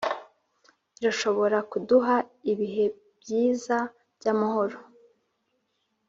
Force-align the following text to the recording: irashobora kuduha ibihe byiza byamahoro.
irashobora 0.99 1.57
kuduha 1.71 2.15
ibihe 2.51 2.85
byiza 3.19 3.77
byamahoro. 4.17 4.77